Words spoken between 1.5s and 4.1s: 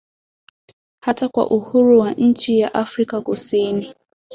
uhuru wa nchi ya afrika kusini